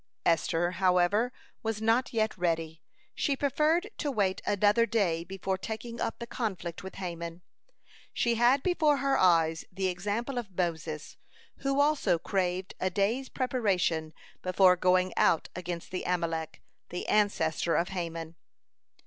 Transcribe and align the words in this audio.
Esther, 0.25 0.71
however, 0.71 1.31
was 1.61 1.79
not 1.79 2.11
yet 2.11 2.35
ready; 2.35 2.81
she 3.13 3.35
preferred 3.37 3.87
to 3.99 4.09
wait 4.09 4.41
another 4.47 4.87
day 4.87 5.23
before 5.23 5.59
taking 5.59 6.01
up 6.01 6.17
the 6.17 6.25
conflict 6.25 6.81
with 6.81 6.95
Haman. 6.95 7.43
She 8.11 8.33
had 8.33 8.63
before 8.63 8.97
her 8.97 9.15
eyes 9.19 9.63
the 9.71 9.89
example 9.89 10.39
of 10.39 10.57
Moses, 10.57 11.17
who 11.57 11.79
also 11.79 12.17
craved 12.17 12.73
a 12.79 12.89
day's 12.89 13.29
preparation 13.29 14.11
before 14.41 14.75
going 14.75 15.13
out 15.17 15.49
against 15.55 15.93
Amalek, 15.93 16.63
the 16.89 17.05
ancestor 17.07 17.75
of 17.75 17.89
Haman. 17.89 18.35